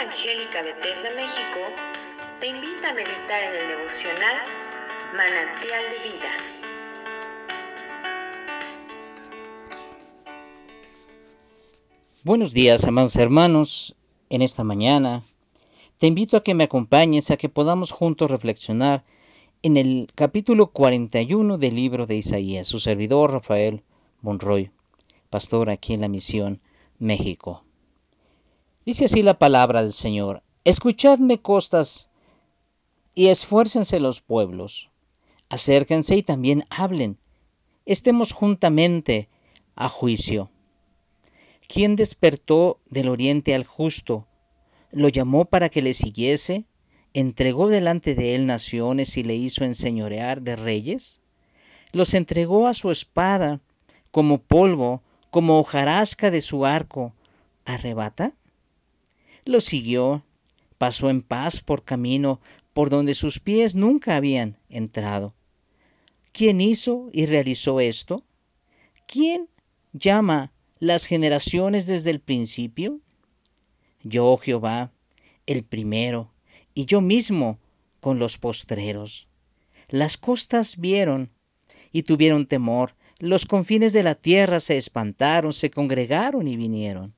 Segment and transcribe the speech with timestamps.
[0.00, 1.60] Evangélica Bethesda México
[2.40, 4.36] te invita a meditar en el devocional
[5.14, 6.32] Manantial de Vida.
[12.24, 13.94] Buenos días, amados hermanos.
[14.30, 15.22] En esta mañana
[15.98, 19.04] te invito a que me acompañes a que podamos juntos reflexionar
[19.62, 22.66] en el capítulo 41 del libro de Isaías.
[22.66, 23.82] Su servidor Rafael
[24.22, 24.70] Monroy,
[25.28, 26.62] pastor aquí en la misión
[26.98, 27.64] México.
[28.86, 32.08] Dice así la palabra del Señor, escuchadme costas
[33.14, 34.88] y esfuércense los pueblos,
[35.50, 37.18] acérquense y también hablen,
[37.84, 39.28] estemos juntamente
[39.76, 40.50] a juicio.
[41.68, 44.26] ¿Quién despertó del oriente al justo?
[44.90, 46.64] ¿Lo llamó para que le siguiese?
[47.12, 51.20] ¿Entregó delante de él naciones y le hizo enseñorear de reyes?
[51.92, 53.60] Los entregó a su espada
[54.10, 57.12] como polvo, como hojarasca de su arco.
[57.66, 58.32] ¿Arrebata?
[59.44, 60.24] Lo siguió,
[60.78, 62.40] pasó en paz por camino
[62.72, 65.34] por donde sus pies nunca habían entrado.
[66.32, 68.22] ¿Quién hizo y realizó esto?
[69.06, 69.48] ¿Quién
[69.92, 73.00] llama las generaciones desde el principio?
[74.02, 74.92] Yo, Jehová,
[75.46, 76.32] el primero,
[76.74, 77.58] y yo mismo
[78.00, 79.28] con los postreros.
[79.88, 81.30] Las costas vieron
[81.92, 87.14] y tuvieron temor, los confines de la tierra se espantaron, se congregaron y vinieron.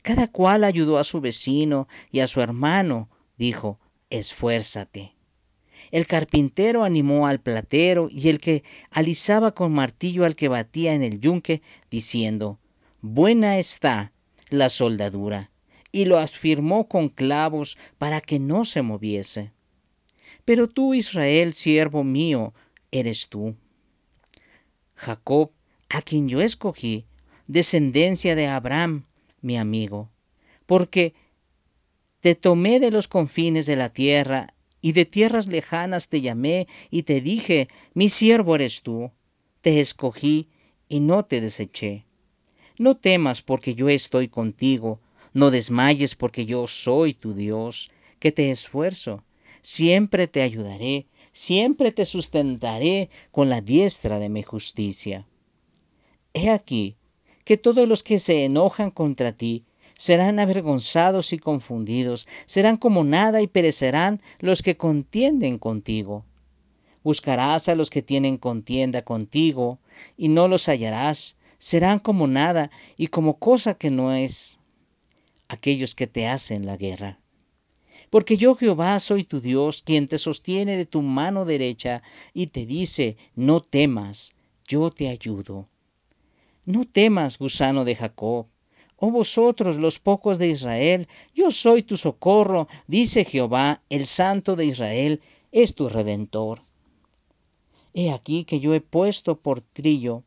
[0.00, 5.14] Cada cual ayudó a su vecino y a su hermano, dijo, esfuérzate.
[5.90, 11.02] El carpintero animó al platero y el que alisaba con martillo al que batía en
[11.02, 12.58] el yunque, diciendo,
[13.02, 14.12] Buena está
[14.48, 15.50] la soldadura,
[15.90, 19.52] y lo afirmó con clavos para que no se moviese.
[20.44, 22.54] Pero tú, Israel, siervo mío,
[22.90, 23.54] eres tú.
[24.94, 25.50] Jacob,
[25.88, 27.06] a quien yo escogí,
[27.48, 29.04] descendencia de Abraham,
[29.42, 30.10] mi amigo,
[30.66, 31.14] porque
[32.20, 37.02] te tomé de los confines de la tierra y de tierras lejanas te llamé y
[37.02, 39.10] te dije, mi siervo eres tú,
[39.60, 40.48] te escogí
[40.88, 42.04] y no te deseché.
[42.78, 45.00] No temas porque yo estoy contigo,
[45.34, 49.24] no desmayes porque yo soy tu Dios, que te esfuerzo,
[49.60, 55.26] siempre te ayudaré, siempre te sustentaré con la diestra de mi justicia.
[56.34, 56.96] He aquí
[57.44, 59.64] que todos los que se enojan contra ti
[59.96, 66.24] serán avergonzados y confundidos, serán como nada y perecerán los que contienden contigo.
[67.04, 69.78] Buscarás a los que tienen contienda contigo
[70.16, 74.58] y no los hallarás, serán como nada y como cosa que no es
[75.48, 77.20] aquellos que te hacen la guerra.
[78.10, 82.02] Porque yo Jehová soy tu Dios, quien te sostiene de tu mano derecha
[82.34, 84.32] y te dice, no temas,
[84.68, 85.68] yo te ayudo.
[86.64, 88.46] No temas, gusano de Jacob,
[88.96, 94.66] oh vosotros los pocos de Israel, yo soy tu socorro, dice Jehová, el Santo de
[94.66, 96.62] Israel, es tu redentor.
[97.94, 100.22] He aquí que yo he puesto por trillo,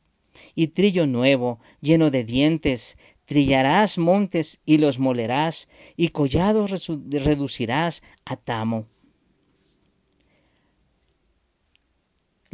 [0.56, 8.36] y trillo nuevo, lleno de dientes, trillarás montes y los molerás, y collados reducirás a
[8.36, 8.88] tamo.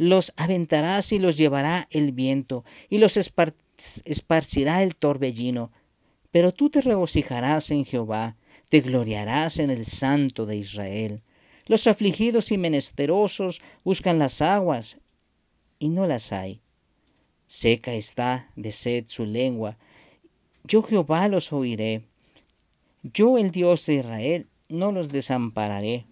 [0.02, 5.70] Los aventarás y los llevará el viento, y los esparcirá el torbellino.
[6.32, 8.36] Pero tú te regocijarás en Jehová,
[8.68, 11.20] te gloriarás en el Santo de Israel.
[11.66, 14.98] Los afligidos y menesterosos buscan las aguas,
[15.78, 16.60] y no las hay.
[17.46, 19.76] Seca está de sed su lengua.
[20.64, 22.02] Yo Jehová los oiré.
[23.02, 26.06] Yo el Dios de Israel no los desampararé.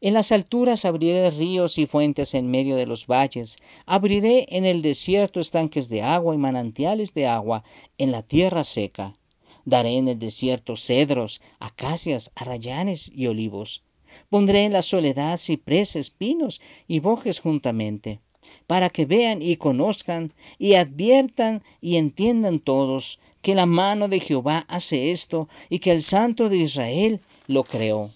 [0.00, 3.58] En las alturas abriré ríos y fuentes en medio de los valles.
[3.86, 7.64] Abriré en el desierto estanques de agua y manantiales de agua
[7.98, 9.14] en la tierra seca.
[9.64, 13.82] Daré en el desierto cedros, acacias, arrayanes y olivos.
[14.28, 18.20] Pondré en la soledad cipreses, pinos y bojes juntamente,
[18.66, 24.64] para que vean y conozcan y adviertan y entiendan todos que la mano de Jehová
[24.68, 28.10] hace esto y que el Santo de Israel lo creó.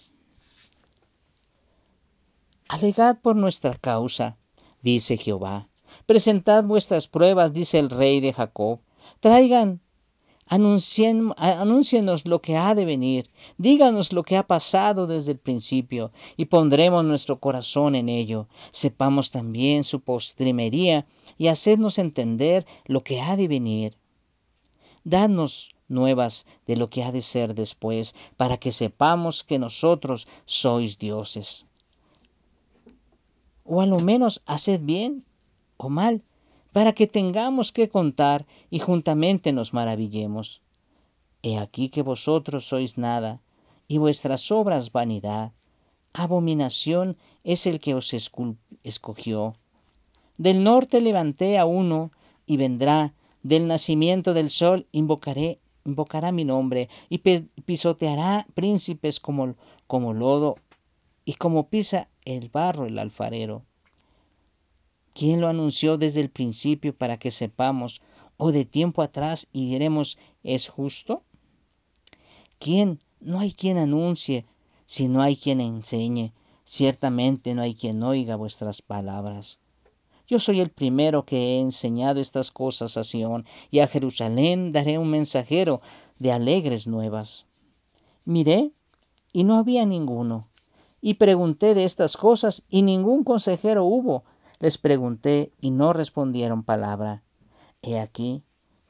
[2.68, 4.36] Alegad por nuestra causa,
[4.82, 5.68] dice Jehová.
[6.04, 8.80] Presentad vuestras pruebas, dice el rey de Jacob.
[9.20, 9.80] Traigan,
[10.48, 13.30] anúncienos lo que ha de venir.
[13.56, 18.48] Díganos lo que ha pasado desde el principio, y pondremos nuestro corazón en ello.
[18.72, 21.06] Sepamos también su postrimería,
[21.38, 23.96] y hacednos entender lo que ha de venir.
[25.04, 30.98] Dadnos nuevas de lo que ha de ser después, para que sepamos que nosotros sois
[30.98, 31.64] dioses
[33.66, 35.24] o a lo menos haced bien
[35.76, 36.22] o mal,
[36.72, 40.60] para que tengamos que contar y juntamente nos maravillemos.
[41.42, 43.40] He aquí que vosotros sois nada,
[43.88, 45.52] y vuestras obras vanidad.
[46.12, 48.14] Abominación es el que os
[48.82, 49.54] escogió.
[50.38, 52.10] Del norte levanté a uno
[52.46, 59.54] y vendrá, del nacimiento del sol invocaré, invocará mi nombre y pisoteará príncipes como,
[59.86, 60.56] como lodo
[61.24, 63.62] y como pisa el barro el alfarero.
[65.14, 68.02] ¿Quién lo anunció desde el principio para que sepamos,
[68.36, 71.22] o de tiempo atrás y diremos, es justo?
[72.58, 72.98] ¿Quién?
[73.20, 74.44] No hay quien anuncie,
[74.84, 76.32] si no hay quien enseñe.
[76.64, 79.58] Ciertamente no hay quien oiga vuestras palabras.
[80.26, 84.98] Yo soy el primero que he enseñado estas cosas a Sión, y a Jerusalén daré
[84.98, 85.80] un mensajero
[86.18, 87.46] de alegres nuevas.
[88.24, 88.72] Miré,
[89.32, 90.48] y no había ninguno.
[91.06, 94.24] Y pregunté de estas cosas, y ningún consejero hubo
[94.58, 97.22] les pregunté y no respondieron palabra.
[97.80, 98.42] He aquí,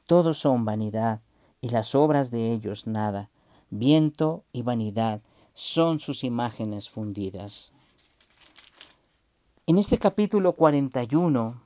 [0.07, 1.21] todos son vanidad,
[1.61, 3.29] y las obras de ellos nada.
[3.69, 5.21] Viento y vanidad
[5.53, 7.71] son sus imágenes fundidas.
[9.67, 11.61] En este capítulo 41,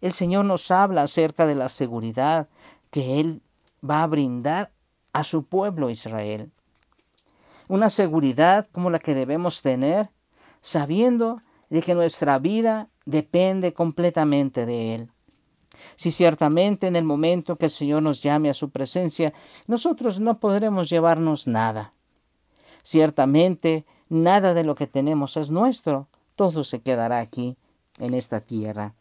[0.00, 2.48] el Señor nos habla acerca de la seguridad
[2.90, 3.42] que Él
[3.84, 4.72] va a brindar
[5.12, 6.50] a su pueblo Israel.
[7.68, 10.10] Una seguridad como la que debemos tener,
[10.60, 15.10] sabiendo de que nuestra vida depende completamente de Él.
[15.96, 19.32] Si ciertamente en el momento que el Señor nos llame a su presencia,
[19.66, 21.92] nosotros no podremos llevarnos nada.
[22.82, 27.56] Ciertamente nada de lo que tenemos es nuestro, todo se quedará aquí,
[27.98, 28.94] en esta tierra.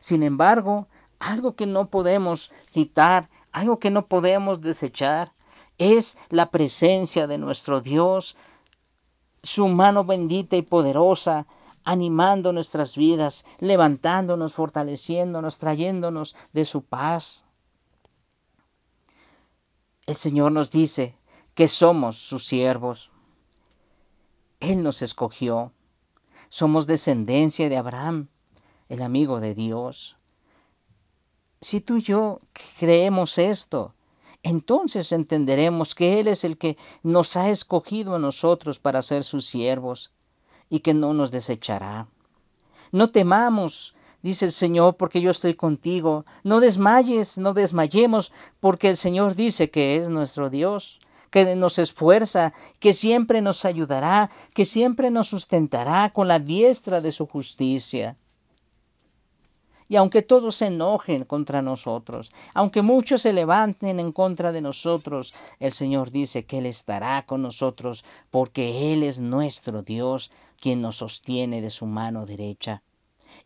[0.00, 0.88] Sin embargo,
[1.18, 5.32] algo que no podemos quitar, algo que no podemos desechar,
[5.78, 8.36] es la presencia de nuestro Dios,
[9.42, 11.46] su mano bendita y poderosa
[11.84, 17.44] animando nuestras vidas, levantándonos, fortaleciéndonos, trayéndonos de su paz.
[20.06, 21.14] El Señor nos dice
[21.54, 23.10] que somos sus siervos.
[24.60, 25.72] Él nos escogió.
[26.50, 28.28] Somos descendencia de Abraham,
[28.88, 30.16] el amigo de Dios.
[31.60, 32.38] Si tú y yo
[32.78, 33.94] creemos esto,
[34.42, 39.46] entonces entenderemos que Él es el que nos ha escogido a nosotros para ser sus
[39.46, 40.12] siervos
[40.70, 42.08] y que no nos desechará.
[42.92, 46.24] No temamos, dice el Señor, porque yo estoy contigo.
[46.44, 51.00] No desmayes, no desmayemos, porque el Señor dice que es nuestro Dios,
[51.30, 57.12] que nos esfuerza, que siempre nos ayudará, que siempre nos sustentará con la diestra de
[57.12, 58.16] su justicia.
[59.88, 65.32] Y aunque todos se enojen contra nosotros, aunque muchos se levanten en contra de nosotros,
[65.60, 70.30] el Señor dice que Él estará con nosotros porque Él es nuestro Dios,
[70.60, 72.82] quien nos sostiene de su mano derecha.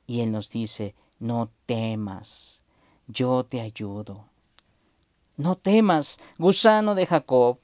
[0.07, 2.65] Y Él nos dice, no temas,
[3.07, 4.25] yo te ayudo.
[5.37, 7.59] No temas, gusano de Jacob,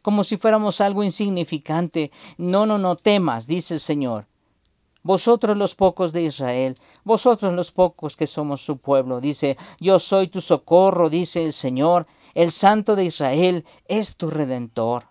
[0.00, 2.10] como si fuéramos algo insignificante.
[2.38, 4.26] No, no, no temas, dice el Señor
[5.06, 9.20] vosotros los pocos de Israel, vosotros los pocos que somos su pueblo.
[9.20, 15.04] Dice, yo soy tu socorro, dice el Señor, el Santo de Israel es tu redentor.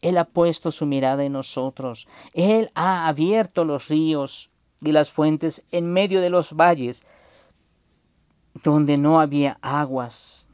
[0.00, 4.50] Él ha puesto su mirada en nosotros, Él ha abierto los ríos
[4.80, 7.04] y las fuentes en medio de los valles
[8.64, 10.44] donde no había aguas.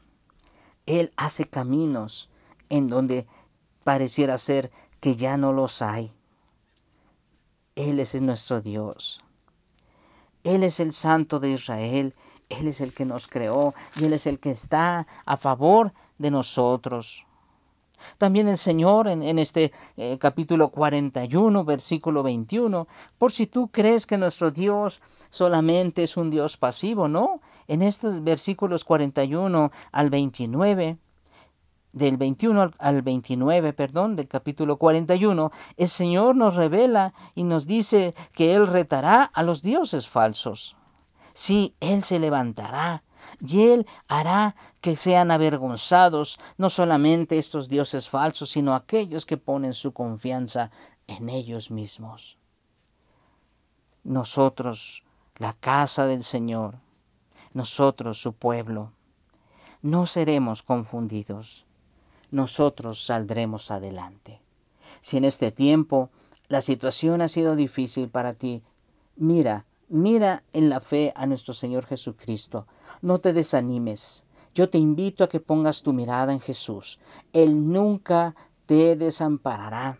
[0.85, 2.29] Él hace caminos
[2.69, 3.25] en donde
[3.83, 6.13] pareciera ser que ya no los hay.
[7.79, 9.21] Él es nuestro Dios.
[10.43, 12.13] Él es el Santo de Israel.
[12.49, 16.29] Él es el que nos creó y Él es el que está a favor de
[16.29, 17.25] nosotros.
[18.17, 22.85] También el Señor en, este eh, capítulo 41, versículo 21,
[23.17, 27.39] por si tú crees que nuestro Dios solamente es un Dios pasivo, ¿no?
[27.69, 30.97] En estos versículos 41 al 29,
[31.91, 38.13] del 21 al 29, perdón, del capítulo 41, el Señor nos revela y nos dice
[38.33, 40.75] que Él retará a los dioses falsos.
[41.33, 43.03] Sí, Él se levantará
[43.39, 49.73] y Él hará que sean avergonzados no solamente estos dioses falsos, sino aquellos que ponen
[49.73, 50.71] su confianza
[51.07, 52.37] en ellos mismos.
[54.03, 55.03] Nosotros,
[55.37, 56.79] la casa del Señor,
[57.53, 58.93] nosotros, su pueblo,
[59.81, 61.65] no seremos confundidos
[62.31, 64.41] nosotros saldremos adelante.
[65.01, 66.09] Si en este tiempo
[66.47, 68.63] la situación ha sido difícil para ti,
[69.15, 72.67] mira, mira en la fe a nuestro Señor Jesucristo.
[73.01, 74.23] No te desanimes.
[74.53, 76.99] Yo te invito a que pongas tu mirada en Jesús.
[77.33, 79.99] Él nunca te desamparará.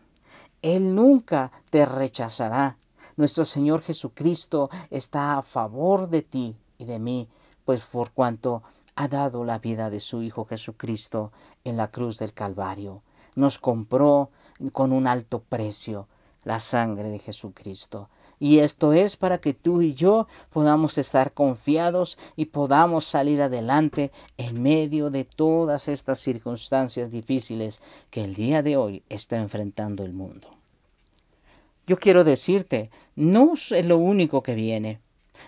[0.62, 2.78] Él nunca te rechazará.
[3.16, 7.28] Nuestro Señor Jesucristo está a favor de ti y de mí,
[7.66, 8.64] pues por cuanto
[9.00, 11.32] ha dado la vida de su Hijo Jesucristo
[11.64, 13.02] en la cruz del Calvario.
[13.34, 14.30] Nos compró
[14.74, 16.10] con un alto precio,
[16.44, 18.10] la sangre de Jesucristo.
[18.40, 24.12] Y esto es para que tú y yo podamos estar confiados y podamos salir adelante
[24.36, 30.12] en medio de todas estas circunstancias difíciles que el día de hoy está enfrentando el
[30.12, 30.50] mundo.
[31.88, 35.00] Yo quiero decirte, no es lo único que viene.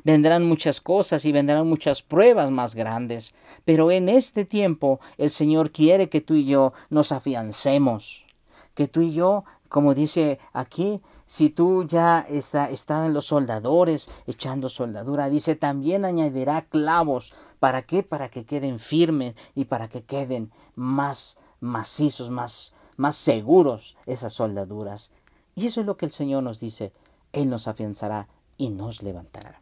[0.04, 3.34] Vendrán muchas cosas y vendrán muchas pruebas más grandes,
[3.66, 8.26] pero en este tiempo el Señor quiere que tú y yo nos afiancemos,
[8.74, 14.68] que tú y yo como dice aquí, si tú ya está, están los soldadores echando
[14.68, 17.34] soldadura, dice también añadirá clavos.
[17.58, 18.04] ¿Para qué?
[18.04, 25.14] Para que queden firmes y para que queden más macizos, más, más seguros esas soldaduras.
[25.56, 26.92] Y eso es lo que el Señor nos dice.
[27.32, 29.62] Él nos afianzará y nos levantará.